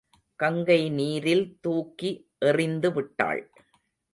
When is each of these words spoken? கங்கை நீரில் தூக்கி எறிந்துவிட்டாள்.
கங்கை 0.39 0.89
நீரில் 0.89 1.57
தூக்கி 1.61 2.11
எறிந்துவிட்டாள். 2.45 3.43